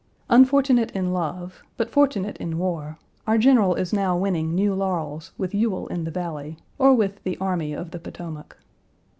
[0.31, 5.53] Unfortunate in love, but fortunate in war, our general is now winning new laurels with
[5.53, 8.57] Ewell in the Valley or with the Army of the Potomac.